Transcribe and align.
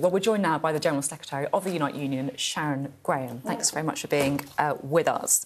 Well, 0.00 0.12
we're 0.12 0.20
joined 0.20 0.44
now 0.44 0.58
by 0.58 0.72
the 0.72 0.78
General 0.78 1.02
Secretary 1.02 1.48
of 1.52 1.64
the 1.64 1.72
Unite 1.72 1.96
Union, 1.96 2.30
Sharon 2.36 2.92
Graham. 3.02 3.40
Thanks 3.40 3.70
very 3.72 3.84
much 3.84 4.00
for 4.02 4.06
being 4.06 4.40
uh, 4.56 4.76
with 4.80 5.08
us. 5.08 5.44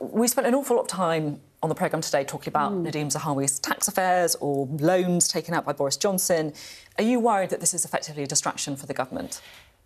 We 0.00 0.26
spent 0.26 0.48
an 0.48 0.54
awful 0.56 0.74
lot 0.74 0.82
of 0.82 0.88
time 0.88 1.40
on 1.62 1.68
the 1.68 1.74
programme 1.76 2.00
today 2.00 2.24
talking 2.24 2.48
about 2.50 2.72
mm. 2.72 2.84
Nadhim 2.84 3.12
Zahawi's 3.12 3.60
tax 3.60 3.86
affairs 3.86 4.34
or 4.40 4.66
loans 4.66 5.28
taken 5.28 5.54
out 5.54 5.64
by 5.64 5.72
Boris 5.72 5.96
Johnson. 5.96 6.52
Are 6.98 7.04
you 7.04 7.20
worried 7.20 7.50
that 7.50 7.60
this 7.60 7.72
is 7.72 7.84
effectively 7.84 8.24
a 8.24 8.26
distraction 8.26 8.74
for 8.74 8.86
the 8.86 8.94
government? 8.94 9.40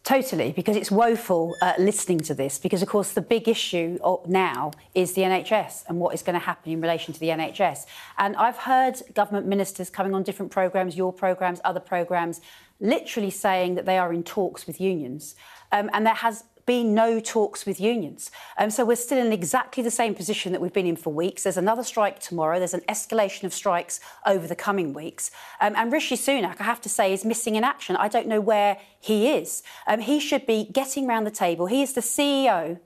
Totally, 0.05 0.52
because 0.52 0.77
it's 0.77 0.91
woeful 0.91 1.57
uh, 1.62 1.73
listening 1.79 2.18
to 2.20 2.34
this. 2.34 2.59
Because, 2.59 2.82
of 2.82 2.89
course, 2.89 3.12
the 3.12 3.23
big 3.23 3.48
issue 3.48 3.98
now 4.27 4.70
is 4.95 5.14
the 5.14 5.23
NHS 5.23 5.84
and 5.88 5.98
what 5.98 6.14
is 6.14 6.23
going 6.23 6.38
to 6.38 6.45
happen 6.45 6.73
in 6.73 6.82
relation 6.82 7.14
to 7.14 7.20
the 7.20 7.29
NHS. 7.29 7.87
And 8.19 8.37
I've 8.37 8.59
heard 8.59 9.01
government 9.14 9.46
ministers 9.46 9.88
coming 9.88 10.14
on 10.14 10.23
different 10.23 10.52
programmes, 10.52 10.95
your 10.95 11.11
programmes, 11.11 11.59
other 11.64 11.80
programmes, 11.80 12.43
literally 12.80 13.30
saying 13.30 13.77
that 13.77 13.87
they 13.87 13.96
are 13.96 14.12
in 14.12 14.23
talks 14.23 14.66
with 14.66 14.79
unions. 14.79 15.37
Um, 15.73 15.88
and 15.95 16.05
there 16.05 16.12
has 16.12 16.45
been 16.66 16.95
no 16.95 17.20
talks 17.20 17.66
with 17.66 17.80
unions. 17.80 18.30
Um, 18.59 18.70
so 18.70 18.84
we're 18.84 18.96
still 18.96 19.18
in 19.18 19.32
exactly 19.32 19.82
the 19.82 19.91
same 19.91 20.14
position 20.14 20.52
that 20.52 20.60
we've 20.60 20.72
been 20.72 20.86
in 20.86 20.96
for 20.96 21.12
weeks. 21.12 21.42
There's 21.42 21.56
another 21.56 21.84
strike 21.84 22.20
tomorrow. 22.20 22.59
There's 22.59 22.74
an 22.74 22.82
escalation 22.88 23.45
of 23.45 23.52
strikes 23.52 24.00
over 24.27 24.46
the 24.46 24.56
coming 24.56 24.92
weeks. 24.92 25.30
Um, 25.60 25.74
and 25.77 25.92
Rishi 25.92 26.16
Sunak, 26.16 26.60
I 26.60 26.64
have 26.64 26.80
to 26.82 26.88
say, 26.88 27.12
is 27.12 27.24
missing 27.24 27.56
in 27.56 27.64
action. 27.64 27.96
I 27.96 28.08
don't 28.08 28.27
know 28.27 28.41
where 28.41 28.78
he 29.00 29.30
is. 29.30 29.62
Um, 29.86 30.00
he 30.00 30.20
should 30.20 30.46
be 30.46 30.64
getting 30.64 31.06
round 31.06 31.27
the 31.27 31.30
table. 31.30 31.66
He 31.66 31.82
is 31.82 31.92
the 31.92 32.00
CEO 32.00 32.78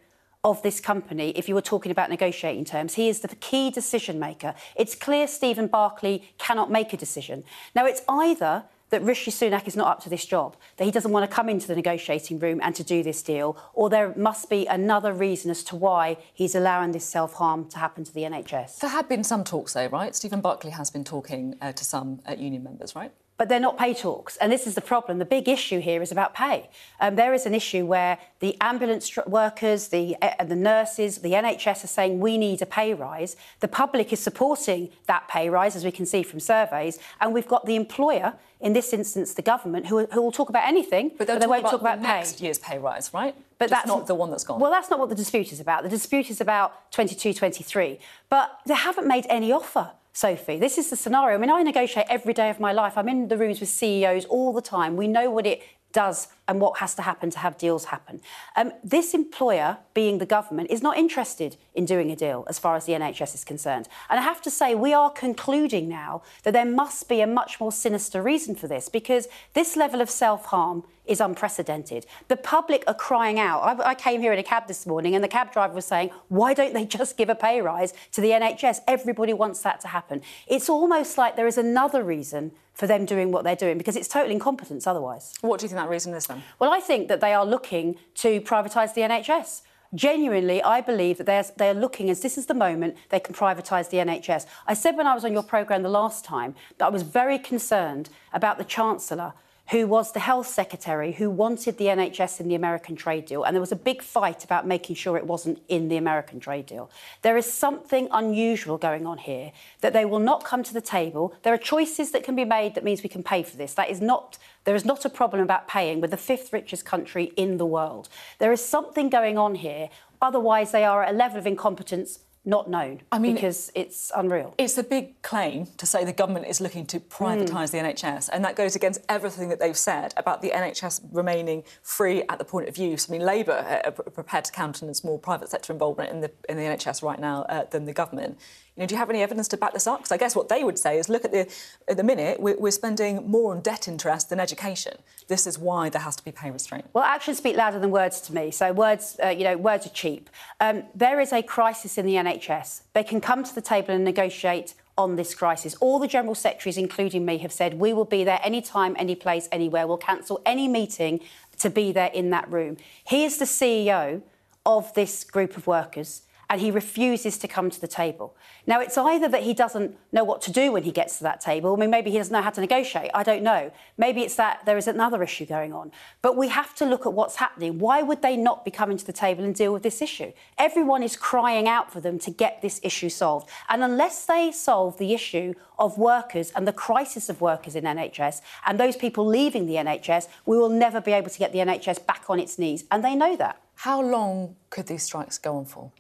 of 0.45 0.63
this 0.63 0.81
company, 0.81 1.31
if 1.31 1.49
you 1.49 1.55
were 1.55 1.63
talking 1.63 1.91
about 1.91 2.11
negotiating 2.11 2.65
terms. 2.65 2.95
He 2.95 3.09
is 3.09 3.21
the 3.21 3.29
key 3.29 3.71
decision 3.71 4.19
maker. 4.19 4.55
It's 4.77 4.95
clear 4.95 5.27
Stephen 5.27 5.67
Barclay 5.67 6.23
cannot 6.39 6.71
make 6.71 6.93
a 6.93 6.97
decision. 6.97 7.45
Now, 7.75 7.87
it's 7.87 8.03
either 8.09 8.65
that 8.91 9.03
Rishi 9.03 9.31
Sunak 9.31 9.67
is 9.67 9.77
not 9.77 9.89
up 9.89 10.03
to 10.05 10.09
this 10.09 10.25
job, 10.25 10.57
that 10.77 10.85
he 10.85 10.91
doesn't 10.91 11.13
want 11.13 11.29
to 11.29 11.35
come 11.35 11.49
into 11.49 11.67
the 11.67 11.77
negotiating 11.77 12.39
room 12.39 12.61
and 12.63 12.75
to 12.75 12.83
do 12.83 13.03
this 13.03 13.23
deal, 13.23 13.57
or 13.75 13.91
there 13.91 14.15
must 14.17 14.49
be 14.49 14.67
another 14.67 15.13
reason 15.13 15.51
as 15.51 15.63
to 15.65 15.77
why 15.77 16.17
he's 16.33 16.55
allowing 16.55 16.93
this 16.93 17.05
self 17.05 17.35
harm 17.35 17.69
to 17.71 17.79
happen 17.79 18.05
to 18.05 18.13
the 18.13 18.23
NHS. 18.23 18.79
There 18.79 18.91
have 18.91 19.09
been 19.09 19.25
some 19.25 19.45
talks, 19.45 19.75
though, 19.75 19.89
right? 19.89 20.15
Stephen 20.15 20.41
Barclay 20.41 20.71
has 20.71 20.91
been 20.91 21.05
talking 21.05 21.57
uh, 21.61 21.73
to 21.73 21.85
some 21.85 22.21
uh, 22.29 22.33
union 22.33 22.63
members, 22.63 22.95
right? 22.95 23.13
But 23.39 23.49
they're 23.49 23.61
not 23.61 23.79
pay 23.79 23.95
talks. 23.95 24.37
And 24.39 24.51
this 24.53 24.67
is 24.67 24.75
the 24.75 24.81
problem. 24.81 25.19
The 25.19 25.25
big 25.25 25.49
issue 25.49 25.81
here 25.81 26.03
is 26.03 26.11
about 26.11 26.35
pay. 26.35 26.69
Um, 27.01 27.15
there 27.15 27.33
is 27.33 27.47
an 27.47 27.55
issue 27.55 27.87
where 27.87 28.19
the 28.41 28.57
ambulance 28.61 29.17
workers, 29.27 29.89
the, 29.89 30.17
uh, 30.21 30.45
the 30.45 30.57
nurses, 30.57 31.19
the 31.19 31.33
NHS 31.33 31.85
are 31.85 31.89
saying 31.89 32.19
we 32.19 32.37
need 32.37 32.61
a 32.61 32.67
pay 32.67 32.93
rise. 32.95 33.37
The 33.61 33.69
public 33.69 34.13
is 34.13 34.19
supporting 34.19 34.91
that 35.07 35.29
pay 35.29 35.49
rise, 35.49 35.77
as 35.77 35.85
we 35.85 35.93
can 35.93 36.05
see 36.05 36.25
from 36.25 36.41
surveys. 36.41 36.99
And 37.21 37.33
we've 37.33 37.47
got 37.47 37.65
the 37.65 37.77
employer, 37.77 38.35
in 38.61 38.73
this 38.73 38.93
instance, 38.93 39.35
the 39.35 39.43
government, 39.43 39.87
who, 39.87 40.07
who 40.07 40.21
will 40.21 40.33
talk 40.33 40.49
about 40.49 40.67
anything, 40.67 41.13
but, 41.17 41.29
but 41.29 41.41
they 41.41 41.47
won't 41.47 41.63
talk 41.63 41.81
about, 41.81 41.99
about 41.99 42.03
next 42.03 42.41
year's 42.41 42.59
pay 42.59 42.79
rise, 42.79 43.15
right? 43.15 43.37
But 43.59 43.71
Just 43.71 43.71
that's 43.71 43.87
not 43.87 44.09
the 44.09 44.17
one 44.17 44.31
that's 44.31 44.45
gone. 44.45 44.59
Well, 44.59 44.71
that's 44.71 44.91
not 44.91 44.99
what 44.99 45.11
the 45.11 45.15
dispute 45.15 45.53
is 45.53 45.61
about. 45.61 45.85
The 45.85 45.89
dispute 45.89 46.29
is 46.29 46.41
about 46.41 46.91
22, 46.91 47.35
23. 47.35 48.01
But 48.29 48.59
they 48.67 48.75
haven't 48.75 49.07
made 49.07 49.27
any 49.29 49.53
offer. 49.53 49.93
Sophie. 50.19 50.59
This 50.59 50.79
is 50.79 50.91
the 50.91 50.97
scenario. 50.97 51.37
I 51.37 51.41
mean, 51.41 51.49
I 51.49 51.63
negotiate 51.63 52.07
every 52.11 52.35
day 52.35 52.51
of 52.51 52.59
my 52.59 52.73
life. 52.73 52.99
I'm 52.99 53.09
in 53.09 53.29
the 53.29 53.37
rooms 53.37 53.61
with 53.61 53.69
CEOs 53.69 54.25
all 54.25 54.53
the 54.53 54.61
time. 54.61 54.97
We 54.97 55.07
know 55.07 55.31
what 55.31 55.47
it 55.47 55.63
does 55.93 56.27
and 56.49 56.61
what 56.61 56.79
has 56.79 56.97
to 56.97 57.03
happen 57.03 57.31
to 57.31 57.39
have 57.39 57.57
deals 57.57 57.85
happen. 57.85 58.21
Um, 58.57 58.73
this 58.83 59.15
employer, 59.15 59.79
being 59.95 60.19
the 60.19 60.27
government, 60.27 60.73
is 60.73 60.83
not 60.83 60.99
interested 60.99 61.57
in 61.73 61.85
doing 61.85 62.11
a 62.11 62.17
deal 62.17 62.45
as 62.49 62.59
far 62.59 62.75
as 62.75 62.85
the 62.85 62.95
NHS 62.95 63.37
is 63.37 63.45
concerned. 63.45 63.89
And 64.11 64.19
I 64.19 64.25
have 64.25 64.43
to 64.43 64.51
say, 64.51 64.75
we 64.75 64.93
are 64.93 65.09
concluding 65.09 65.89
now 65.89 66.23
that 66.43 66.53
there 66.53 66.65
must 66.65 67.09
be 67.09 67.21
a 67.21 67.27
much 67.29 67.61
more 67.61 67.71
sinister 67.71 68.21
reason 68.21 68.57
for 68.57 68.67
this 68.67 68.89
because 68.89 69.29
this 69.55 69.77
level 69.77 70.01
of 70.01 70.11
self 70.11 70.47
harm 70.47 70.83
is 71.09 71.21
unprecedented. 71.21 72.07
The 72.29 72.37
public 72.37 72.85
are 72.87 72.95
crying 72.95 73.39
out. 73.39 73.61
I, 73.61 73.91
I, 73.91 73.95
came 73.95 74.21
here 74.21 74.33
in 74.33 74.39
a 74.39 74.43
cab 74.43 74.69
this 74.69 74.87
morning 74.87 75.15
and 75.15 75.25
the 75.25 75.29
cab 75.29 75.53
driver 75.53 75.75
was 75.75 75.87
saying, 75.87 76.11
why 76.29 76.55
don't 76.55 76.75
they 76.75 76.85
just 76.85 77.17
give 77.17 77.29
a 77.29 77.35
pay 77.35 77.61
rise 77.61 77.93
to 78.13 78.21
the 78.21 78.31
NHS? 78.31 78.81
Everybody 78.87 79.33
wants 79.33 79.63
that 79.63 79.81
to 79.81 79.89
happen. 79.89 80.23
It's 80.47 80.69
almost 80.69 81.19
like 81.19 81.35
there 81.37 81.47
is 81.47 81.59
another 81.59 82.03
reason 82.03 82.53
for 82.75 82.87
them 82.87 83.05
doing 83.05 83.33
what 83.33 83.43
they're 83.43 83.57
doing 83.57 83.79
because 83.79 83.97
it's 83.97 84.07
total 84.07 84.31
incompetence 84.31 84.87
otherwise. 84.87 85.35
What 85.41 85.59
do 85.59 85.65
you 85.65 85.69
think 85.69 85.81
that 85.81 85.89
reason 85.89 86.15
is 86.15 86.27
then? 86.27 86.43
Well, 86.59 86.73
I 86.73 86.81
think 86.81 87.09
that 87.09 87.21
they 87.21 87.35
are 87.35 87.45
looking 87.45 87.97
to 88.17 88.41
privatise 88.43 88.95
the 88.95 89.01
NHS. 89.01 89.63
Genuinely, 89.95 90.63
I 90.63 90.83
believe 90.83 91.17
that 91.17 91.25
they're, 91.25 91.45
they're 91.57 91.75
looking 91.75 92.11
as 92.11 92.21
this 92.21 92.37
is 92.37 92.45
the 92.45 92.55
moment 92.55 92.97
they 93.09 93.19
can 93.19 93.35
privatise 93.35 93.89
the 93.89 93.97
NHS. 93.97 94.45
I 94.67 94.75
said 94.75 94.97
when 94.97 95.07
I 95.07 95.15
was 95.15 95.25
on 95.25 95.33
your 95.33 95.43
programme 95.43 95.83
the 95.83 95.89
last 95.89 96.27
time 96.27 96.55
that 96.77 96.85
I 96.85 96.91
was 96.91 97.03
very 97.03 97.39
concerned 97.39 98.11
about 98.33 98.59
the 98.59 98.65
Chancellor 98.65 99.33
who 99.71 99.87
was 99.87 100.13
the 100.13 100.21
health 100.21 100.47
secretary 100.47 101.13
who 101.13 101.29
wanted 101.29 101.77
the 101.77 101.87
NHS 101.87 102.41
in 102.41 102.49
the 102.49 102.55
American 102.55 102.97
trade 102.97 103.27
deal. 103.27 103.45
And 103.45 103.55
there 103.55 103.61
was 103.61 103.73
a 103.73 103.77
big 103.77 104.03
fight 104.03 104.43
about 104.45 104.67
making 104.67 104.97
sure 104.97 105.17
it 105.17 105.27
wasn't 105.27 105.61
in 105.69 105.89
the 105.89 105.97
American 105.97 106.41
trade 106.41 106.67
deal. 106.67 106.91
There 107.23 107.37
is 107.37 107.51
something 107.51 108.09
unusual 108.11 108.79
going 108.79 109.07
on 109.07 109.19
here 109.19 109.53
that 109.81 109.93
they 109.93 110.07
will 110.07 110.21
not 110.21 110.45
come 110.45 110.63
to 110.63 110.73
the 110.73 110.81
table. 110.81 111.35
There 111.43 111.53
are 111.53 111.59
choices 111.59 112.13
that 112.13 112.25
can 112.25 112.35
be 112.35 112.47
made 112.47 112.75
that 112.75 112.85
means 112.85 113.03
we 113.03 113.11
can 113.11 113.23
pay 113.23 113.43
for 113.43 113.57
this. 113.57 113.75
That 113.75 113.91
is 113.91 114.01
not, 114.01 114.39
there 114.65 114.75
is 114.75 114.87
not 114.87 115.05
a 115.05 115.11
problem 115.11 115.43
about 115.43 115.69
paying 115.69 116.01
with 116.01 116.13
the 116.13 116.17
fifth 116.17 116.53
richest 116.53 116.87
country 116.87 117.33
in 117.37 117.59
the 117.59 117.67
world. 117.67 118.09
There 118.39 118.53
is 118.53 118.65
something 118.65 119.11
going 119.11 119.37
on 119.37 119.57
here. 119.57 119.91
Otherwise, 120.23 120.73
they 120.73 120.85
are 120.85 121.03
at 121.03 121.15
a 121.15 121.17
level 121.17 121.39
of 121.39 121.47
incompetence 121.47 122.21
not 122.49 122.71
known 122.71 123.03
I 123.13 123.19
mean, 123.19 123.35
because 123.35 123.71
it's 123.75 124.11
unreal. 124.17 124.55
It's 124.57 124.79
a 124.79 124.83
big 124.83 125.21
claim 125.21 125.67
to 125.77 125.85
say 125.85 126.03
the 126.05 126.15
government 126.15 126.47
is 126.47 126.63
looking 126.63 126.87
to 126.87 126.99
privatise 126.99 127.47
mm. 127.47 127.71
the 127.73 127.79
NHS, 127.79 128.31
and 128.33 128.43
that 128.45 128.57
goes 128.57 128.75
against 128.75 129.03
everything 129.09 129.51
that 129.51 129.61
they've 129.61 129.77
said 129.77 130.15
about 130.17 130.41
the 130.41 130.51
NHS 130.51 131.03
remaining 131.13 131.63
free 131.83 132.23
at 132.31 132.39
the 132.39 132.47
point 132.47 132.67
of 132.69 132.79
use. 132.79 133.09
I 133.09 133.13
mean, 133.13 133.21
Labour 133.21 133.83
are 133.85 133.93
prepared 133.93 134.47
to 134.47 134.53
countenance 134.53 135.05
more 135.05 135.19
private 135.19 135.51
sector 135.51 135.75
involvement 135.75 136.11
in 136.11 136.23
the 136.23 136.31
in 136.49 136.57
the 136.57 136.63
NHS 136.63 137.03
right 137.03 137.21
now 137.21 137.43
uh, 137.43 137.65
than 137.65 137.85
the 137.85 137.93
government. 137.93 138.39
You 138.79 138.85
know, 138.85 138.87
do 138.87 138.95
you 138.95 138.99
have 139.01 139.11
any 139.11 139.23
evidence 139.23 139.49
to 139.49 139.57
back 139.57 139.73
this 139.73 139.89
up? 139.89 139.99
Because 139.99 140.13
I 140.13 140.19
guess 140.19 140.37
what 140.37 140.49
they 140.49 140.63
would 140.63 140.79
say 140.79 141.01
is, 141.01 141.09
look 141.09 141.25
at 141.25 141.33
the 141.33 141.53
at 141.89 141.97
the 141.97 142.05
minute 142.05 142.39
we're, 142.39 142.57
we're 142.57 142.71
spending 142.71 143.29
more 143.29 143.53
on 143.53 143.61
debt 143.61 143.89
interest 143.89 144.31
than 144.31 144.39
education. 144.39 144.97
This 145.27 145.49
is 145.49 145.59
why 145.59 145.89
there 145.89 146.01
has 146.01 146.15
to 146.15 146.25
be 146.25 146.31
pay 146.31 146.53
restraint. 146.53 146.85
Well, 146.93 147.03
actions 147.03 147.39
speak 147.39 147.57
louder 147.57 147.81
than 147.81 147.91
words 147.91 148.21
to 148.21 148.33
me. 148.33 148.53
So 148.53 148.73
words, 148.73 149.19
uh, 149.21 149.31
you 149.31 149.43
know, 149.43 149.57
words 149.57 149.85
are 149.87 149.91
cheap. 149.91 150.31
Um, 150.61 150.85
there 150.95 151.19
is 151.19 151.33
a 151.33 151.43
crisis 151.43 151.99
in 151.99 152.07
the 152.07 152.15
NHS. 152.15 152.83
They 152.93 153.03
can 153.03 153.21
come 153.21 153.43
to 153.43 153.53
the 153.53 153.61
table 153.61 153.93
and 153.93 154.05
negotiate 154.05 154.75
on 154.97 155.17
this 155.17 155.35
crisis. 155.35 155.75
All 155.81 155.99
the 155.99 156.07
general 156.07 156.37
secretaries, 156.37 156.79
including 156.79 157.25
me, 157.25 157.39
have 157.39 157.53
said 157.53 157.75
we 157.75 157.93
will 157.93 158.05
be 158.05 158.23
there 158.23 158.39
anytime, 158.45 158.95
any 158.97 159.17
place, 159.17 159.49
anywhere. 159.51 159.89
We'll 159.89 159.97
cancel 159.97 160.41
any 160.47 160.69
meeting 160.69 161.19
to 161.59 161.69
be 161.69 161.91
there 161.91 162.13
in 162.15 162.31
that 162.31 162.49
room. 162.49 162.77
He 163.03 163.25
is 163.25 163.39
the 163.39 163.45
CEO 163.45 164.23
of 164.65 164.95
this 164.95 165.25
group 165.25 165.57
of 165.57 165.67
workers 165.67 166.23
and 166.51 166.61
he 166.61 166.71
refuses 166.71 167.37
to 167.39 167.49
come 167.49 167.69
to 167.69 167.81
the 167.81 167.87
table. 167.87 168.35
Now, 168.67 168.81
it's 168.81 168.97
either 168.97 169.29
that 169.29 169.43
he 169.43 169.53
doesn't 169.53 169.97
know 170.13 170.25
what 170.25 170.41
to 170.43 170.53
do 170.53 170.73
when 170.73 170.83
he 170.83 170.93
gets 170.93 171.19
to 171.19 171.25
that 171.25 171.41
table. 171.41 171.75
I 171.75 171.77
mean, 171.79 171.91
maybe 171.91 172.11
he 172.11 172.17
doesn't 172.17 172.33
know 172.33 172.41
how 172.41 172.51
to 172.51 172.61
negotiate. 172.61 173.11
I 173.13 173.23
don't 173.23 173.43
know. 173.43 173.71
Maybe 173.99 174.23
it's 174.23 174.37
that 174.37 174.65
there 174.65 174.79
is 174.79 174.89
another 174.89 175.23
issue 175.23 175.45
going 175.45 175.75
on. 175.75 175.93
But 176.23 176.37
we 176.37 176.49
have 176.49 176.75
to 176.77 176.87
look 176.87 177.05
at 177.05 177.13
what's 177.13 177.37
happening. 177.37 177.79
Why 177.79 178.03
would 178.03 178.23
they 178.23 178.37
not 178.37 178.65
be 178.65 178.71
coming 178.71 178.97
to 178.97 179.05
the 179.05 179.13
table 179.13 179.45
and 179.45 179.55
deal 179.55 179.73
with 179.73 179.83
this 179.83 180.01
issue? 180.01 180.33
Everyone 180.57 181.03
is 181.03 181.17
crying 181.17 181.69
out 181.69 181.93
for 181.93 182.01
them 182.01 182.19
to 182.21 182.31
get 182.31 182.63
this 182.63 182.81
issue 182.83 183.11
solved. 183.11 183.51
And 183.69 183.85
unless 183.85 184.25
they 184.25 184.51
solve 184.51 184.97
the 184.99 185.13
issue 185.13 185.53
of 185.79 185.99
workers 185.99 186.51
and 186.57 186.67
the 186.67 186.73
crisis 186.73 187.29
of 187.29 187.41
workers 187.41 187.77
in 187.77 187.85
NHS 187.85 188.41
and 188.67 188.81
those 188.81 188.97
people 188.97 189.27
leaving 189.27 189.67
the 189.67 189.75
NHS, 189.75 190.29
we 190.47 190.57
will 190.57 190.71
never 190.71 191.01
be 191.01 191.13
able 191.13 191.31
to 191.31 191.39
get 191.39 191.53
the 191.53 191.59
NHS 191.59 192.07
back 192.07 192.25
on 192.29 192.41
its 192.41 192.59
knees. 192.59 192.85
And 192.91 193.05
they 193.05 193.15
know 193.15 193.37
that. 193.37 193.61
How 193.75 194.03
long 194.03 194.57
could 194.71 194.87
these 194.87 195.05
strikes 195.05 195.39
go 195.39 195.57
on 195.57 195.65
for? 195.65 195.93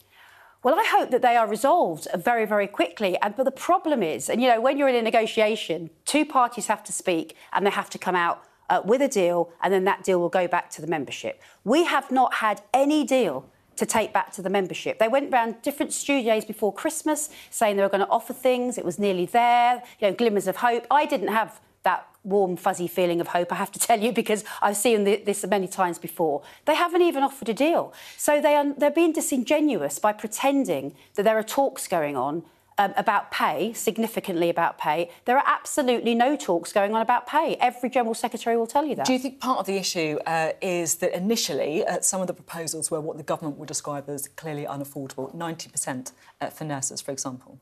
Well, 0.62 0.74
I 0.74 0.84
hope 0.84 1.10
that 1.10 1.22
they 1.22 1.36
are 1.36 1.46
resolved 1.46 2.08
very, 2.16 2.44
very 2.44 2.66
quickly. 2.66 3.16
And 3.22 3.36
but 3.36 3.44
the 3.44 3.52
problem 3.52 4.02
is, 4.02 4.28
and 4.28 4.42
you 4.42 4.48
know, 4.48 4.60
when 4.60 4.76
you're 4.76 4.88
in 4.88 4.96
a 4.96 5.02
negotiation, 5.02 5.90
two 6.04 6.24
parties 6.24 6.66
have 6.66 6.82
to 6.84 6.92
speak 6.92 7.36
and 7.52 7.64
they 7.64 7.70
have 7.70 7.88
to 7.90 7.98
come 7.98 8.16
out 8.16 8.42
uh, 8.68 8.82
with 8.84 9.00
a 9.00 9.08
deal, 9.08 9.50
and 9.62 9.72
then 9.72 9.84
that 9.84 10.04
deal 10.04 10.20
will 10.20 10.28
go 10.28 10.46
back 10.46 10.68
to 10.70 10.80
the 10.82 10.86
membership. 10.86 11.40
We 11.64 11.84
have 11.84 12.10
not 12.10 12.34
had 12.34 12.60
any 12.74 13.04
deal 13.04 13.48
to 13.76 13.86
take 13.86 14.12
back 14.12 14.32
to 14.32 14.42
the 14.42 14.50
membership. 14.50 14.98
They 14.98 15.08
went 15.08 15.32
around 15.32 15.62
different 15.62 15.92
studios 15.92 16.44
before 16.44 16.72
Christmas 16.72 17.30
saying 17.50 17.76
they 17.76 17.82
were 17.82 17.88
going 17.88 18.04
to 18.04 18.10
offer 18.10 18.32
things. 18.32 18.76
It 18.76 18.84
was 18.84 18.98
nearly 18.98 19.26
there, 19.26 19.82
you 20.00 20.08
know, 20.08 20.14
glimmers 20.14 20.48
of 20.48 20.56
hope. 20.56 20.86
I 20.90 21.06
didn't 21.06 21.28
have 21.28 21.60
that 21.84 22.06
warm, 22.28 22.56
fuzzy 22.56 22.86
feeling 22.86 23.20
of 23.20 23.28
hope, 23.28 23.52
I 23.52 23.56
have 23.56 23.72
to 23.72 23.78
tell 23.88 24.00
you, 24.00 24.12
because 24.12 24.44
I've 24.62 24.76
seen 24.76 25.04
this 25.04 25.44
many 25.46 25.68
times 25.68 25.98
before. 25.98 26.42
They 26.64 26.74
haven't 26.74 27.02
even 27.02 27.22
offered 27.22 27.48
a 27.48 27.54
deal. 27.54 27.92
So 28.16 28.40
they 28.40 28.54
are, 28.54 28.72
they're 28.74 28.90
being 28.90 29.12
disingenuous 29.12 29.98
by 29.98 30.12
pretending 30.12 30.94
that 31.14 31.22
there 31.22 31.38
are 31.38 31.42
talks 31.42 31.88
going 31.88 32.16
on 32.16 32.44
um, 32.78 32.94
about 32.96 33.30
pay, 33.30 33.72
significantly 33.72 34.48
about 34.48 34.78
pay. 34.78 35.10
There 35.24 35.36
are 35.36 35.44
absolutely 35.46 36.14
no 36.14 36.36
talks 36.36 36.72
going 36.72 36.94
on 36.94 37.02
about 37.02 37.26
pay. 37.26 37.56
Every 37.60 37.90
General 37.90 38.14
Secretary 38.14 38.56
will 38.56 38.66
tell 38.66 38.84
you 38.86 38.94
that. 38.94 39.06
Do 39.06 39.12
you 39.12 39.18
think 39.18 39.40
part 39.40 39.58
of 39.58 39.66
the 39.66 39.76
issue 39.76 40.18
uh, 40.26 40.52
is 40.62 40.96
that 40.96 41.14
initially 41.16 41.84
uh, 41.84 42.00
some 42.00 42.20
of 42.20 42.28
the 42.28 42.34
proposals 42.34 42.90
were 42.90 43.00
what 43.00 43.16
the 43.16 43.24
government 43.24 43.58
would 43.58 43.68
describe 43.68 44.08
as 44.08 44.28
clearly 44.28 44.64
unaffordable, 44.64 45.34
90% 45.34 46.12
uh, 46.40 46.46
for 46.50 46.64
nurses, 46.64 47.00
for 47.00 47.10
example? 47.10 47.58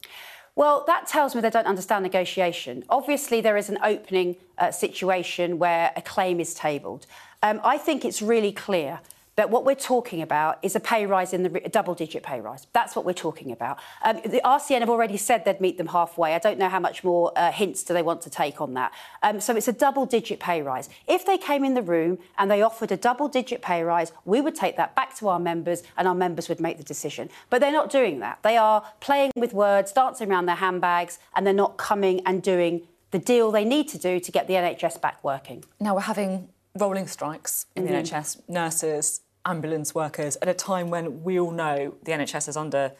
Well, 0.57 0.85
that 0.87 1.07
tells 1.07 1.35
me 1.35 1.43
they 1.43 1.51
don't 1.51 1.67
understand 1.67 2.03
negotiation. 2.03 2.83
Obviously, 2.89 3.43
there 3.43 3.59
is 3.59 3.69
an 3.69 3.79
opening 3.85 4.37
uh, 4.57 4.71
situation 4.71 5.59
where 5.59 5.93
a 5.95 6.01
claim 6.01 6.41
is 6.41 6.55
tabled. 6.55 7.07
Um, 7.43 7.61
I 7.63 7.77
think 7.77 8.07
it's 8.07 8.23
really 8.23 8.53
clear 8.53 9.01
that 9.37 9.51
what 9.51 9.65
we're 9.65 9.75
talking 9.75 10.23
about 10.23 10.59
is 10.63 10.75
a 10.75 10.81
pay 10.81 11.07
rise 11.07 11.33
in 11.33 11.43
the 11.43 11.61
double 11.71 11.95
digit 11.95 12.23
pay 12.23 12.41
rise. 12.41 12.67
That's 12.73 12.97
what 12.97 13.05
we're 13.05 13.13
talking 13.13 13.53
about. 13.53 13.79
Um, 14.03 14.17
the 14.25 14.41
RCN 14.45 14.81
have 14.81 14.91
already 14.91 15.19
said 15.19 15.45
they'd 15.45 15.61
meet 15.61 15.79
them 15.79 15.89
halfway. 15.89 16.35
I 16.35 16.39
don't 16.39 16.59
know 16.59 16.71
how 16.71 16.81
much 16.81 17.05
more 17.05 17.33
uh, 17.37 17.53
hints 17.53 17.85
do 17.85 17.93
they 17.93 18.03
want 18.03 18.23
to 18.23 18.31
take 18.31 18.61
on 18.61 18.75
that. 18.75 18.93
Um, 19.23 19.41
so 19.41 19.55
it's 19.55 19.69
a 19.69 19.73
double 19.73 20.07
digit 20.07 20.41
pay 20.41 20.63
rise. 20.63 20.89
If 21.07 21.27
they 21.27 21.37
came 21.37 21.65
in 21.65 21.75
the 21.75 21.83
room 21.83 22.19
and 22.39 22.51
they 22.51 22.63
offered 22.63 22.91
a 22.91 22.97
double 22.97 23.29
digit 23.29 23.61
pay 23.61 23.83
rise, 23.83 24.11
we 24.25 24.41
would 24.41 24.55
take 24.55 24.77
that 24.79 24.95
back 24.97 25.15
to 25.17 25.29
our 25.29 25.39
members 25.39 25.83
and 25.99 26.09
our 26.09 26.15
members 26.15 26.49
would 26.49 26.61
make 26.61 26.79
the 26.79 26.85
decision. 26.85 27.29
But 27.51 27.61
they're 27.61 27.73
not 27.73 27.91
doing 27.91 28.21
that. 28.21 28.39
They 28.43 28.57
are 28.57 28.85
playing 29.01 29.33
with 29.37 29.53
words, 29.53 29.93
dancing 29.93 30.31
around 30.31 30.47
their 30.47 30.57
handbags, 30.57 31.19
and 31.35 31.47
they're 31.47 31.55
not 31.55 31.77
coming 31.77 32.23
and 32.25 32.43
doing 32.43 32.87
the 33.11 33.19
deal 33.19 33.51
they 33.51 33.65
need 33.65 33.89
to 33.89 33.99
do 33.99 34.19
to 34.19 34.33
get 34.33 34.47
the 34.47 34.55
NHS 34.55 35.01
back 35.01 35.23
working. 35.23 35.65
Now 35.79 35.95
we're 35.95 36.01
having 36.01 36.49
rolling 36.75 37.07
strikes 37.07 37.67
in 37.75 37.85
mm-hmm. 37.85 37.95
the 37.95 38.03
NHS, 38.03 38.49
nurses, 38.49 39.21
ambulance 39.47 39.95
workers 39.95 40.37
at 40.43 40.49
a 40.49 40.55
time 40.55 40.91
when 40.91 41.23
we 41.23 41.39
all 41.41 41.51
know 41.51 41.95
the 42.03 42.13
NHS 42.13 42.49
is 42.49 42.57
under 42.57 42.93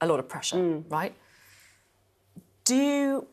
a 0.00 0.06
lot 0.06 0.18
of 0.18 0.28
pressure, 0.28 0.56
mm. 0.56 0.84
right? 0.90 1.14
Do 2.64 2.76
you 2.76 3.26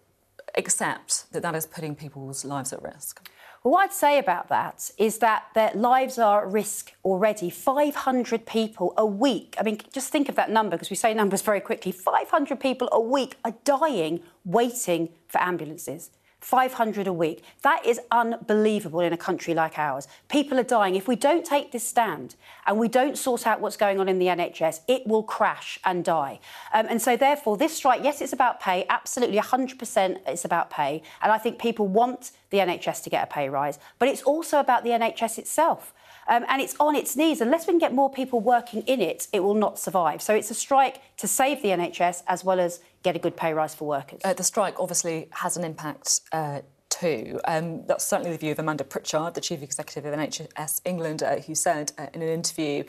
accept 0.57 1.31
that 1.31 1.41
that 1.43 1.55
is 1.55 1.65
putting 1.65 1.95
people's 1.95 2.43
lives 2.43 2.73
at 2.73 2.81
risk? 2.81 3.29
Well, 3.63 3.73
what 3.73 3.85
I'd 3.85 3.93
say 3.93 4.19
about 4.19 4.49
that 4.49 4.91
is 4.97 5.17
that 5.19 5.45
their 5.55 5.71
lives 5.73 6.19
are 6.19 6.45
at 6.45 6.51
risk 6.51 6.93
already. 7.03 7.49
500 7.49 8.45
people 8.45 8.93
a 8.95 9.05
week. 9.05 9.55
I 9.59 9.63
mean, 9.63 9.79
just 9.91 10.11
think 10.11 10.29
of 10.29 10.35
that 10.35 10.51
number 10.51 10.75
because 10.75 10.91
we 10.91 10.95
say 10.95 11.13
numbers 11.15 11.41
very 11.41 11.61
quickly. 11.61 11.91
500 11.91 12.59
people 12.59 12.89
a 12.91 12.99
week 12.99 13.37
are 13.43 13.55
dying 13.63 14.21
waiting 14.43 15.09
for 15.27 15.41
ambulances. 15.41 16.11
500 16.45 17.07
a 17.07 17.13
week. 17.13 17.43
That 17.63 17.83
is 17.83 17.99
unbelievable 18.11 18.99
in 18.99 19.11
a 19.11 19.17
country 19.17 19.55
like 19.55 19.79
ours. 19.79 20.07
People 20.29 20.59
are 20.59 20.63
dying. 20.63 20.95
If 20.95 21.07
we 21.07 21.15
don't 21.15 21.43
take 21.43 21.71
this 21.71 21.87
stand 21.87 22.35
and 22.67 22.77
we 22.77 22.87
don't 22.87 23.17
sort 23.17 23.47
out 23.47 23.61
what's 23.61 23.77
going 23.77 23.99
on 23.99 24.07
in 24.07 24.19
the 24.19 24.27
NHS, 24.27 24.81
it 24.87 25.07
will 25.07 25.23
crash 25.23 25.79
and 25.83 26.05
die. 26.05 26.39
Um, 26.71 26.85
and 26.87 27.01
so, 27.01 27.17
therefore, 27.17 27.57
this 27.57 27.75
strike, 27.75 28.03
yes, 28.03 28.21
it's 28.21 28.31
about 28.31 28.59
pay, 28.59 28.85
absolutely 28.89 29.39
100% 29.39 30.19
it's 30.27 30.45
about 30.45 30.69
pay. 30.69 31.01
And 31.23 31.31
I 31.31 31.39
think 31.39 31.57
people 31.57 31.87
want 31.87 32.29
the 32.51 32.59
NHS 32.59 33.01
to 33.05 33.09
get 33.09 33.23
a 33.23 33.27
pay 33.27 33.49
rise, 33.49 33.79
but 33.97 34.07
it's 34.07 34.21
also 34.21 34.59
about 34.59 34.83
the 34.83 34.91
NHS 34.91 35.39
itself. 35.39 35.95
Um, 36.27 36.45
and 36.47 36.61
it's 36.61 36.75
on 36.79 36.95
its 36.95 37.15
knees. 37.15 37.41
Unless 37.41 37.67
we 37.67 37.73
can 37.73 37.79
get 37.79 37.93
more 37.93 38.09
people 38.09 38.39
working 38.39 38.81
in 38.83 39.01
it, 39.01 39.27
it 39.31 39.41
will 39.41 39.53
not 39.53 39.77
survive. 39.77 40.21
So 40.21 40.33
it's 40.33 40.49
a 40.51 40.55
strike 40.55 41.01
to 41.17 41.27
save 41.27 41.61
the 41.61 41.69
NHS 41.69 42.23
as 42.27 42.43
well 42.43 42.59
as 42.59 42.79
get 43.03 43.15
a 43.15 43.19
good 43.19 43.37
pay 43.37 43.53
rise 43.53 43.75
for 43.75 43.87
workers. 43.87 44.21
Uh, 44.23 44.33
the 44.33 44.43
strike 44.43 44.79
obviously 44.79 45.27
has 45.31 45.57
an 45.57 45.63
impact. 45.63 46.21
Uh, 46.31 46.61
too. 46.89 47.39
Um, 47.45 47.85
that's 47.87 48.05
certainly 48.05 48.31
the 48.31 48.37
view 48.37 48.51
of 48.51 48.59
Amanda 48.59 48.83
Pritchard, 48.83 49.33
the 49.33 49.41
chief 49.41 49.61
executive 49.61 50.05
of 50.05 50.17
NHS 50.17 50.81
England, 50.85 51.23
uh, 51.23 51.37
who 51.37 51.53
said 51.53 51.91
uh, 51.97 52.07
in 52.13 52.21
an 52.21 52.29
interview 52.29 52.83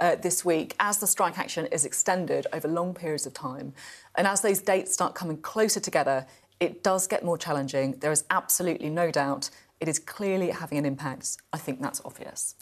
uh, 0.00 0.16
this 0.16 0.44
week, 0.44 0.74
as 0.80 0.98
the 0.98 1.06
strike 1.06 1.38
action 1.38 1.66
is 1.66 1.84
extended 1.84 2.46
over 2.52 2.66
long 2.66 2.94
periods 2.94 3.24
of 3.24 3.34
time, 3.34 3.72
and 4.16 4.26
as 4.26 4.40
those 4.40 4.60
dates 4.60 4.92
start 4.92 5.14
coming 5.14 5.36
closer 5.36 5.80
together, 5.80 6.26
it 6.60 6.82
does 6.82 7.06
get 7.06 7.24
more 7.24 7.38
challenging. 7.38 7.92
There 8.00 8.12
is 8.12 8.24
absolutely 8.30 8.90
no 8.90 9.10
doubt 9.10 9.50
it 9.82 9.88
is 9.88 9.98
clearly 9.98 10.50
having 10.50 10.78
an 10.78 10.86
impact. 10.86 11.36
I 11.52 11.58
think 11.58 11.82
that's 11.82 12.00
obvious. 12.04 12.54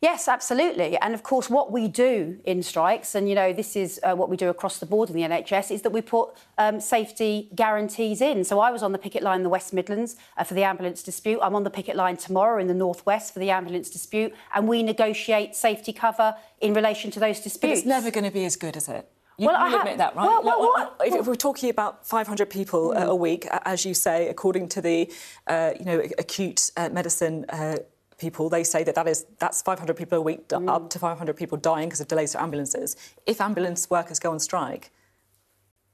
Yes, 0.00 0.28
absolutely. 0.28 0.96
And 0.96 1.12
of 1.12 1.24
course, 1.24 1.50
what 1.50 1.72
we 1.72 1.88
do 1.88 2.38
in 2.44 2.62
strikes, 2.62 3.16
and 3.16 3.28
you 3.28 3.34
know, 3.34 3.52
this 3.52 3.74
is 3.74 4.00
uh, 4.04 4.14
what 4.14 4.30
we 4.30 4.36
do 4.36 4.48
across 4.48 4.78
the 4.78 4.86
board 4.86 5.10
in 5.10 5.16
the 5.16 5.22
NHS, 5.22 5.72
is 5.72 5.82
that 5.82 5.90
we 5.90 6.00
put 6.00 6.30
um, 6.56 6.80
safety 6.80 7.50
guarantees 7.54 8.20
in. 8.20 8.44
So 8.44 8.60
I 8.60 8.70
was 8.70 8.82
on 8.82 8.92
the 8.92 8.98
picket 8.98 9.24
line 9.24 9.40
in 9.40 9.42
the 9.42 9.48
West 9.48 9.74
Midlands 9.74 10.14
uh, 10.36 10.44
for 10.44 10.54
the 10.54 10.62
ambulance 10.62 11.02
dispute. 11.02 11.40
I'm 11.42 11.56
on 11.56 11.64
the 11.64 11.70
picket 11.70 11.96
line 11.96 12.16
tomorrow 12.16 12.60
in 12.60 12.68
the 12.68 12.74
Northwest 12.74 13.34
for 13.34 13.40
the 13.40 13.50
ambulance 13.50 13.90
dispute. 13.90 14.32
And 14.54 14.68
we 14.68 14.84
negotiate 14.84 15.56
safety 15.56 15.92
cover 15.92 16.36
in 16.60 16.72
relation 16.74 17.10
to 17.10 17.20
those 17.20 17.40
disputes. 17.40 17.60
But 17.60 17.70
it's 17.70 17.86
never 17.86 18.10
going 18.12 18.24
to 18.24 18.30
be 18.30 18.44
as 18.44 18.54
good, 18.54 18.76
is 18.76 18.88
it? 18.88 19.10
You, 19.38 19.46
well, 19.46 19.70
you 19.70 19.78
admit 19.78 19.98
that, 19.98 20.16
right? 20.16 20.24
Well, 20.24 20.42
well, 20.42 20.60
well, 20.60 20.96
if, 21.00 21.14
if, 21.14 21.26
we're 21.28 21.36
talking 21.36 21.70
about 21.70 22.04
500 22.04 22.50
people 22.50 22.90
mm. 22.90 23.06
a 23.06 23.14
week, 23.14 23.46
as 23.64 23.84
you 23.84 23.94
say, 23.94 24.28
according 24.28 24.68
to 24.70 24.80
the, 24.80 25.12
uh, 25.46 25.74
you 25.78 25.84
know, 25.84 26.02
acute 26.18 26.72
uh, 26.76 26.88
medicine 26.88 27.44
uh, 27.50 27.76
people, 28.18 28.48
they 28.48 28.64
say 28.64 28.82
that, 28.82 28.96
that 28.96 29.06
is 29.06 29.26
that's 29.38 29.62
500 29.62 29.96
people 29.96 30.18
a 30.18 30.20
week, 30.20 30.48
mm. 30.48 30.68
up 30.68 30.90
to 30.90 30.98
500 30.98 31.36
people 31.36 31.56
dying 31.56 31.88
because 31.88 32.00
of 32.00 32.08
delays 32.08 32.32
to 32.32 32.42
ambulances. 32.42 32.96
If 33.26 33.40
ambulance 33.40 33.88
workers 33.88 34.18
go 34.18 34.32
on 34.32 34.40
strike, 34.40 34.90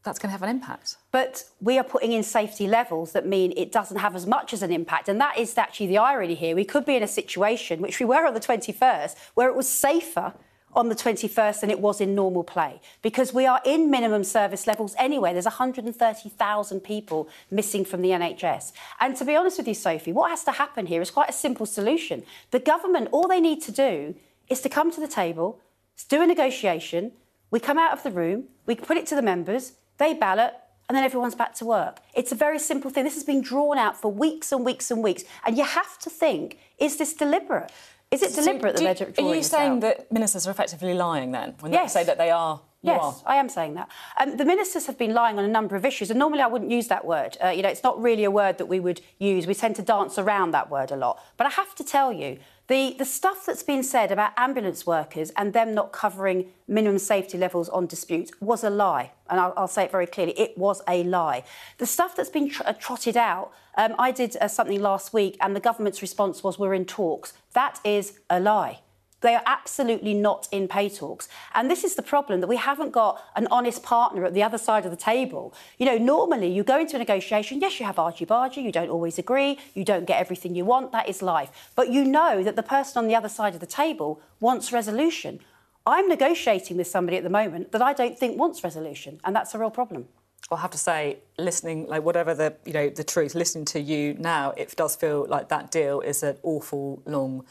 that's 0.05 0.19
going 0.19 0.29
to 0.29 0.32
have 0.32 0.43
an 0.43 0.49
impact. 0.49 0.96
But 1.12 1.44
we 1.61 1.76
are 1.76 1.85
putting 1.85 2.12
in 2.12 2.23
safety 2.23 2.67
levels 2.67 3.12
that 3.12 3.26
mean 3.26 3.52
it 3.58 3.73
doesn't 3.73 3.99
have 3.99 4.17
as 4.17 4.26
much 4.26 4.55
as 4.55 4.62
an 4.62 4.73
impact. 4.73 5.11
And 5.11 5.20
that 5.20 5.38
is 5.38 5.56
actually 5.58 5.88
the 5.88 5.99
irony 5.99 6.35
here. 6.35 6.56
We 6.56 6.64
could 6.64 6.87
be 6.87 6.96
in 6.96 7.02
a 7.02 7.08
situation, 7.08 7.82
which 7.82 8.00
we 8.00 8.06
were 8.06 8.26
on 8.26 8.32
the 8.32 8.41
21st, 8.41 9.17
where 9.35 9.49
it 9.49 9.55
was 9.55 9.69
safer 9.69 10.32
on 10.74 10.88
the 10.88 10.94
21st 10.94 11.60
than 11.60 11.70
it 11.70 11.80
was 11.80 12.00
in 12.00 12.14
normal 12.14 12.44
play 12.44 12.80
because 13.02 13.32
we 13.32 13.46
are 13.46 13.60
in 13.64 13.90
minimum 13.90 14.24
service 14.24 14.66
levels 14.66 14.94
anyway. 14.98 15.32
There's 15.32 15.44
130,000 15.44 16.80
people 16.80 17.28
missing 17.50 17.84
from 17.84 18.02
the 18.02 18.10
NHS. 18.10 18.72
And 19.00 19.16
to 19.16 19.24
be 19.24 19.36
honest 19.36 19.58
with 19.58 19.68
you, 19.68 19.74
Sophie, 19.74 20.12
what 20.12 20.30
has 20.30 20.44
to 20.44 20.52
happen 20.52 20.86
here 20.86 21.00
is 21.00 21.10
quite 21.10 21.30
a 21.30 21.32
simple 21.32 21.66
solution. 21.66 22.24
The 22.50 22.58
government, 22.58 23.08
all 23.12 23.28
they 23.28 23.40
need 23.40 23.62
to 23.62 23.72
do 23.72 24.14
is 24.48 24.60
to 24.62 24.68
come 24.68 24.90
to 24.90 25.00
the 25.00 25.08
table, 25.08 25.60
do 26.08 26.22
a 26.22 26.26
negotiation, 26.26 27.12
we 27.50 27.60
come 27.60 27.78
out 27.78 27.92
of 27.92 28.02
the 28.02 28.10
room, 28.10 28.44
we 28.66 28.74
put 28.74 28.96
it 28.96 29.06
to 29.06 29.14
the 29.14 29.22
members, 29.22 29.74
they 29.98 30.12
ballot, 30.12 30.54
and 30.88 30.96
then 30.96 31.04
everyone's 31.04 31.34
back 31.34 31.54
to 31.54 31.64
work. 31.64 32.00
It's 32.14 32.32
a 32.32 32.34
very 32.34 32.58
simple 32.58 32.90
thing. 32.90 33.04
This 33.04 33.14
has 33.14 33.24
been 33.24 33.40
drawn 33.40 33.78
out 33.78 33.96
for 33.96 34.12
weeks 34.12 34.52
and 34.52 34.64
weeks 34.64 34.90
and 34.90 35.02
weeks. 35.02 35.24
And 35.46 35.56
you 35.56 35.64
have 35.64 35.98
to 36.00 36.10
think, 36.10 36.58
is 36.78 36.96
this 36.98 37.14
deliberate? 37.14 37.72
Is 38.14 38.22
it 38.22 38.34
deliberate 38.34 38.78
so 38.78 38.84
that 38.84 38.99
they're 38.99 39.26
Are 39.26 39.34
you 39.34 39.43
saying 39.43 39.81
that 39.81 40.11
ministers 40.12 40.46
are 40.46 40.50
effectively 40.50 40.94
lying 40.94 41.32
then 41.32 41.55
when 41.61 41.72
yes. 41.72 41.93
they 41.93 42.00
say 42.00 42.06
that 42.06 42.19
they 42.19 42.31
are? 42.31 42.61
Yes, 42.84 43.02
are. 43.02 43.14
I 43.26 43.36
am 43.36 43.48
saying 43.48 43.75
that. 43.75 43.88
Um, 44.20 44.36
the 44.36 44.44
ministers 44.44 44.86
have 44.86 44.98
been 44.98 45.14
lying 45.14 45.38
on 45.38 45.44
a 45.44 45.48
number 45.48 45.75
of 45.75 45.84
issues, 45.84 46.10
and 46.10 46.19
normally 46.19 46.42
I 46.42 46.46
wouldn't 46.46 46.70
use 46.70 46.88
that 46.88 47.04
word. 47.04 47.36
Uh, 47.42 47.48
you 47.48 47.62
know, 47.62 47.69
it's 47.69 47.82
not 47.82 48.00
really 48.00 48.25
a 48.25 48.31
word 48.31 48.58
that 48.58 48.66
we 48.66 48.81
would 48.81 49.00
use. 49.19 49.46
We 49.46 49.54
tend 49.54 49.76
to 49.76 49.82
dance 49.82 50.19
around 50.19 50.50
that 50.52 50.70
word 50.70 50.90
a 50.90 50.96
lot. 50.96 51.25
But 51.36 51.46
I 51.46 51.50
have 51.50 51.75
to 51.76 51.84
tell 51.84 52.12
you, 52.12 52.38
the, 52.66 52.94
the 52.98 53.04
stuff 53.04 53.44
that's 53.44 53.62
been 53.62 53.82
said 53.82 54.10
about 54.10 54.32
ambulance 54.38 54.86
workers 54.86 55.31
and 55.36 55.52
them 55.52 55.75
not 55.75 55.92
covering 55.92 56.46
minimum 56.66 56.98
safety 56.98 57.36
levels 57.36 57.69
on 57.69 57.86
disputes 57.86 58.32
was 58.40 58.64
a 58.64 58.70
lie. 58.70 59.12
And 59.28 59.38
I'll, 59.38 59.52
I'll 59.54 59.69
say 59.69 59.84
it 59.84 59.90
very 59.90 60.06
clearly 60.06 60.32
it 60.38 60.56
was 60.56 60.81
a 60.88 61.04
lie. 61.04 61.44
The 61.76 61.86
stuff 61.86 62.16
that's 62.16 62.31
been 62.31 62.48
tr- 62.48 62.62
uh, 62.64 62.72
trotted 62.72 63.19
out, 63.19 63.52
um, 63.76 63.94
I 63.98 64.12
did 64.12 64.36
uh, 64.40 64.48
something 64.48 64.81
last 64.81 65.12
week 65.12 65.36
and 65.40 65.54
the 65.54 65.60
government's 65.60 66.00
response 66.00 66.42
was 66.42 66.58
we're 66.58 66.72
in 66.72 66.86
talks. 66.86 67.34
That 67.52 67.81
is 67.84 68.19
a 68.31 68.40
lie. 68.40 68.81
They 69.24 69.34
are 69.34 69.42
absolutely 69.46 70.12
not 70.12 70.48
in 70.52 70.69
pay 70.69 70.90
talks. 70.90 71.31
And 71.54 71.70
this 71.70 71.82
is 71.82 71.94
the 71.94 72.02
problem 72.02 72.43
that 72.43 72.46
we 72.46 72.56
haven't 72.56 72.90
got 72.90 73.24
an 73.34 73.48
honest 73.50 73.82
partner 73.82 74.26
at 74.26 74.34
the 74.34 74.43
other 74.43 74.58
side 74.58 74.84
of 74.84 74.90
the 74.90 74.98
table. 74.98 75.54
You 75.78 75.86
know, 75.86 75.96
normally 75.96 76.48
you 76.48 76.62
go 76.62 76.78
into 76.78 76.96
a 76.96 76.98
negotiation, 76.98 77.58
yes, 77.58 77.81
you 77.81 77.86
have 77.86 77.98
argy 77.98 78.26
bargy, 78.26 78.62
you 78.62 78.70
don't 78.70 78.90
always 78.90 79.19
agree, 79.19 79.58
you 79.72 79.82
don't 79.82 80.04
get 80.04 80.20
everything 80.20 80.54
you 80.54 80.66
want, 80.66 80.93
that 80.93 81.08
is 81.08 81.22
life. 81.22 81.70
But 81.74 81.88
you 81.88 82.04
know 82.04 82.43
that 82.43 82.54
the 82.54 82.62
person 82.62 82.98
on 82.98 83.08
the 83.08 83.14
other 83.14 83.31
side 83.31 83.54
of 83.54 83.60
the 83.60 83.66
table 83.66 84.20
wants 84.40 84.72
resolution. 84.72 85.40
I'm 85.86 86.06
negotiating 86.06 86.76
with 86.76 86.86
somebody 86.86 87.16
at 87.16 87.24
the 87.24 87.31
moment 87.31 87.72
that 87.72 87.81
I 87.81 87.94
don't 87.94 88.19
think 88.19 88.38
wants 88.38 88.62
resolution, 88.62 89.20
and 89.24 89.34
that's 89.34 89.54
a 89.54 89.58
real 89.58 89.70
problem. 89.70 90.06
I'll 90.50 90.58
have 90.58 90.72
to 90.72 90.78
say, 90.78 91.20
listening, 91.38 91.86
like 91.86 92.02
whatever 92.02 92.34
the 92.34 92.56
you 92.66 92.74
know 92.74 92.90
the 92.90 93.04
truth, 93.04 93.34
listening 93.34 93.64
to 93.66 93.81
you 93.81 94.12
now, 94.19 94.52
it 94.58 94.76
does 94.76 94.96
feel 94.96 95.26
like 95.26 95.48
that 95.48 95.70
deal 95.70 96.02
is 96.02 96.22
an 96.22 96.36
awful 96.43 97.02
long 97.06 97.46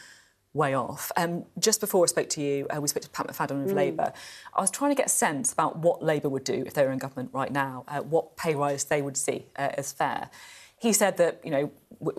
way 0.54 0.76
off. 0.76 1.12
Um, 1.18 1.46
just 1.60 1.82
before 1.82 2.04
I 2.04 2.08
spoke 2.08 2.30
to 2.30 2.42
you, 2.42 2.68
uh, 2.70 2.80
we 2.80 2.88
spoke 2.88 3.04
to 3.04 3.10
Pat 3.10 3.28
McFadden 3.28 3.66
of 3.66 3.72
mm. 3.72 3.76
Labour. 3.76 4.14
I 4.56 4.62
was 4.62 4.72
trying 4.72 4.92
to 4.92 4.96
get 4.96 5.08
a 5.08 5.10
sense 5.10 5.52
about 5.52 5.78
what 5.78 6.04
Labour 6.04 6.30
would 6.30 6.44
do 6.44 6.64
if 6.66 6.74
they 6.74 6.86
were 6.86 6.92
in 6.92 7.00
government 7.00 7.32
right 7.34 7.52
now, 7.52 7.84
uh, 7.88 8.02
what 8.02 8.38
pay 8.38 8.54
rise 8.54 8.84
they 8.84 9.02
would 9.02 9.18
see 9.18 9.46
uh, 9.58 9.70
as 9.74 9.92
fair. 9.92 10.30
He 10.78 10.94
said 10.94 11.18
that 11.18 11.40
you 11.44 11.52
know 11.52 11.72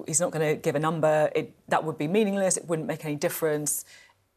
he's 0.06 0.20
not 0.20 0.32
going 0.32 0.54
to 0.54 0.60
give 0.60 0.74
a 0.74 0.78
number. 0.78 1.30
It, 1.34 1.52
that 1.68 1.84
would 1.84 1.98
be 1.98 2.08
meaningless. 2.08 2.56
It 2.56 2.66
wouldn't 2.66 2.88
make 2.88 3.04
any 3.04 3.16
difference. 3.16 3.84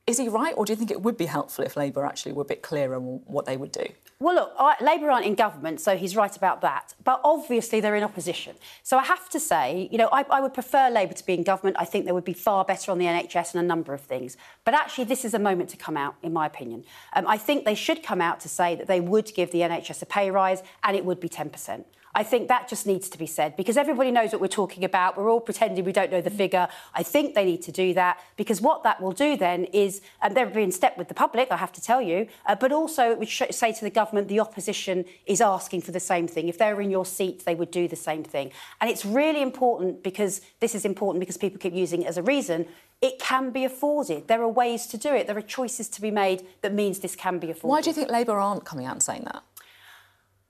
Is 0.07 0.17
he 0.17 0.29
right, 0.29 0.53
or 0.55 0.63
do 0.63 0.71
you 0.71 0.77
think 0.77 0.89
it 0.89 1.01
would 1.01 1.17
be 1.17 1.25
helpful 1.25 1.65
if 1.65 1.75
Labour 1.75 2.05
actually 2.05 2.31
were 2.31 2.43
a 2.43 2.45
bit 2.45 2.61
clearer 2.61 2.95
on 2.95 3.19
what 3.25 3.45
they 3.45 3.57
would 3.57 3.73
do? 3.73 3.85
Well, 4.19 4.35
look, 4.35 4.79
Labour 4.79 5.11
aren't 5.11 5.25
in 5.25 5.35
government, 5.35 5.81
so 5.81 5.97
he's 5.97 6.15
right 6.15 6.33
about 6.33 6.61
that. 6.61 6.93
But 7.03 7.19
obviously, 7.25 7.81
they're 7.81 7.93
in 7.93 8.05
opposition. 8.05 8.55
So 8.83 8.97
I 8.97 9.03
have 9.03 9.27
to 9.31 9.39
say, 9.39 9.89
you 9.91 9.97
know, 9.97 10.07
I, 10.13 10.23
I 10.29 10.39
would 10.39 10.53
prefer 10.53 10.89
Labour 10.89 11.13
to 11.13 11.25
be 11.25 11.33
in 11.33 11.43
government. 11.43 11.75
I 11.77 11.83
think 11.83 12.05
they 12.05 12.13
would 12.13 12.23
be 12.23 12.31
far 12.31 12.63
better 12.63 12.89
on 12.89 12.99
the 12.99 13.05
NHS 13.05 13.53
and 13.53 13.61
a 13.61 13.67
number 13.67 13.93
of 13.93 13.99
things. 13.99 14.37
But 14.63 14.75
actually, 14.75 15.03
this 15.03 15.25
is 15.25 15.33
a 15.33 15.39
moment 15.39 15.69
to 15.71 15.77
come 15.77 15.97
out, 15.97 16.15
in 16.23 16.31
my 16.31 16.45
opinion. 16.45 16.85
Um, 17.11 17.27
I 17.27 17.37
think 17.37 17.65
they 17.65 17.75
should 17.75 18.01
come 18.01 18.21
out 18.21 18.39
to 18.39 18.47
say 18.47 18.75
that 18.75 18.87
they 18.87 19.01
would 19.01 19.33
give 19.35 19.51
the 19.51 19.59
NHS 19.59 20.01
a 20.03 20.05
pay 20.05 20.31
rise 20.31 20.63
and 20.83 20.95
it 20.95 21.03
would 21.03 21.19
be 21.19 21.27
10%. 21.27 21.83
I 22.17 22.23
think 22.23 22.47
that 22.47 22.67
just 22.67 22.87
needs 22.87 23.09
to 23.09 23.17
be 23.19 23.27
said 23.27 23.55
because 23.55 23.77
everybody 23.77 24.09
knows 24.09 24.31
what 24.31 24.41
we're 24.41 24.47
talking 24.47 24.83
about. 24.83 25.15
We're 25.15 25.29
all 25.29 25.39
pretending 25.39 25.85
we 25.85 25.91
don't 25.91 26.11
know 26.11 26.19
the 26.19 26.31
figure. 26.31 26.67
I 26.95 27.03
think 27.03 27.35
they 27.35 27.45
need 27.45 27.61
to 27.61 27.71
do 27.71 27.93
that 27.93 28.19
because 28.37 28.59
what 28.59 28.81
that 28.81 28.99
will 28.99 29.11
do 29.11 29.37
then 29.37 29.65
is, 29.65 30.01
and 30.23 30.35
they're 30.35 30.47
being 30.47 30.71
step 30.71 30.97
with 30.97 31.09
the 31.09 31.13
public, 31.13 31.51
I 31.51 31.57
have 31.57 31.71
to 31.73 31.81
tell 31.81 32.01
you, 32.01 32.25
uh, 32.47 32.55
but 32.55 32.71
also 32.71 33.11
it 33.11 33.19
would 33.19 33.29
say 33.29 33.71
to 33.71 33.81
the 33.81 33.91
government 33.91 34.29
the 34.29 34.39
opposition 34.39 35.05
is 35.27 35.41
asking 35.41 35.81
for 35.81 35.91
the 35.91 35.99
same 35.99 36.27
thing. 36.27 36.49
If 36.49 36.57
they 36.57 36.73
were 36.73 36.81
in 36.81 36.89
your 36.89 37.05
seat, 37.05 37.45
they 37.45 37.53
would 37.53 37.69
do 37.69 37.87
the 37.87 37.95
same 37.95 38.23
thing. 38.23 38.51
And 38.81 38.89
it's 38.89 39.05
really 39.05 39.43
important 39.43 40.01
because 40.01 40.41
this 40.59 40.73
is 40.73 40.85
important 40.85 41.19
because 41.19 41.37
people 41.37 41.59
keep 41.59 41.75
using 41.75 42.01
it 42.01 42.07
as 42.07 42.17
a 42.17 42.23
reason. 42.23 42.65
It 42.99 43.19
can 43.19 43.51
be 43.51 43.63
afforded. 43.63 44.27
There 44.27 44.41
are 44.41 44.49
ways 44.49 44.87
to 44.87 44.97
do 44.97 45.13
it. 45.13 45.27
There 45.27 45.37
are 45.37 45.41
choices 45.41 45.87
to 45.89 46.01
be 46.01 46.09
made 46.09 46.47
that 46.63 46.73
means 46.73 46.97
this 46.97 47.15
can 47.15 47.37
be 47.37 47.51
afforded. 47.51 47.69
Why 47.69 47.81
do 47.81 47.91
you 47.91 47.93
think 47.93 48.09
Labour 48.09 48.39
aren't 48.39 48.65
coming 48.65 48.87
out 48.87 48.93
and 48.93 49.03
saying 49.03 49.25
that? 49.25 49.43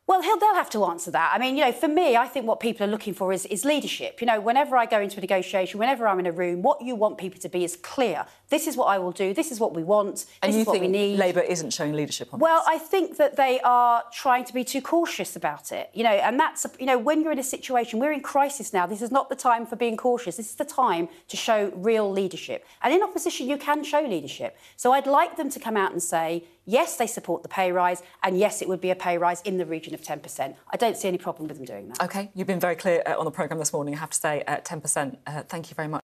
Well, 0.08 0.22
they'll 0.22 0.56
have 0.56 0.70
to 0.70 0.86
answer 0.86 1.12
that. 1.12 1.32
I 1.34 1.38
mean, 1.38 1.58
you 1.58 1.66
know, 1.66 1.74
for 1.74 1.90
me, 1.90 2.16
I 2.16 2.28
think 2.28 2.48
what 2.48 2.62
people 2.62 2.88
are 2.88 2.90
looking 2.90 3.14
for 3.14 3.34
is, 3.34 3.46
is 3.48 3.66
leadership. 3.66 4.22
You 4.22 4.28
know, 4.28 4.40
whenever 4.40 4.78
I 4.78 4.86
go 4.86 5.02
into 5.02 5.18
a 5.18 5.22
negotiation, 5.22 5.80
whenever 5.80 6.08
I'm 6.08 6.18
in 6.20 6.26
a 6.26 6.32
room, 6.32 6.62
what 6.62 6.82
you 6.82 6.96
want 6.96 7.18
people 7.18 7.42
to 7.42 7.50
be 7.50 7.66
is 7.66 7.76
clear. 7.76 8.26
This 8.48 8.68
is 8.68 8.78
what 8.78 8.86
I 8.86 9.00
will 9.00 9.12
do. 9.12 9.34
This 9.34 9.52
is 9.52 9.60
what 9.60 9.76
we 9.76 9.84
want. 9.84 10.26
And 10.42 10.50
this 10.50 10.56
you 10.56 10.62
is 10.62 10.68
what 10.68 10.74
think 10.80 10.84
we 10.84 10.88
need. 10.88 11.18
Labour 11.18 11.42
isn't 11.42 11.72
showing 11.74 11.92
leadership 11.92 12.34
on 12.34 12.40
Well, 12.40 12.60
this? 12.60 12.68
I 12.70 12.78
think 12.78 13.18
that 13.18 13.36
they 13.36 13.60
are 13.66 14.02
trying 14.14 14.46
to 14.46 14.54
be 14.54 14.64
too 14.64 14.82
cautious 14.82 15.36
about 15.36 15.74
it. 15.74 15.90
You 15.94 16.06
know, 16.06 16.12
and 16.12 16.40
that's 16.40 16.66
you 16.80 16.86
know, 16.86 16.98
when 16.98 17.22
you're 17.22 17.34
in 17.34 17.40
a 17.40 17.44
situation, 17.44 18.00
we're 18.00 18.14
in 18.14 18.22
crisis 18.22 18.72
now. 18.72 18.88
This 18.88 19.02
is 19.02 19.12
not 19.12 19.28
the 19.28 19.36
time 19.36 19.66
for 19.66 19.76
being 19.76 19.98
cautious. 19.98 20.38
This 20.38 20.50
is 20.50 20.56
the 20.56 20.66
time 20.66 21.10
to 21.28 21.36
show 21.36 21.70
real 21.76 22.10
leadership. 22.10 22.66
And 22.82 22.94
in 22.94 23.04
opposition, 23.04 23.50
you 23.50 23.58
can 23.58 23.84
show 23.84 24.00
leadership. 24.00 24.58
So 24.78 24.94
I'd 24.94 25.06
like 25.06 25.36
them 25.36 25.50
to 25.50 25.60
come 25.60 25.76
out 25.76 25.92
and 25.92 26.02
say, 26.02 26.46
yes, 26.68 26.98
they 26.98 27.08
support 27.08 27.42
the 27.42 27.50
pay 27.50 27.72
rise, 27.72 28.04
and 28.22 28.38
yes, 28.38 28.62
it 28.62 28.68
would 28.68 28.82
be 28.82 28.92
a 28.92 28.96
pay 28.96 29.18
rise 29.18 29.42
in 29.42 29.58
the 29.58 29.66
region 29.66 29.96
of 29.96 30.02
10%. 30.02 30.56
I 30.70 30.78
don't 30.78 30.96
see 30.96 31.08
any 31.08 31.18
problem 31.18 31.48
with 31.48 31.58
them 31.58 31.66
doing 31.66 31.88
that. 31.88 32.04
OK, 32.04 32.30
you've 32.36 32.46
been 32.46 32.60
very 32.60 32.76
clear 32.76 33.02
uh, 33.08 33.18
on 33.18 33.26
the 33.26 33.32
programme 33.32 33.58
this 33.58 33.74
morning, 33.74 33.96
I 33.96 33.98
have 33.98 34.12
to 34.12 34.18
say, 34.18 34.44
uh, 34.46 34.58
10%. 34.58 35.18
Uh, 35.26 35.42
thank 35.44 35.72
you 35.72 35.76
very 35.76 35.88
much. 35.88 36.04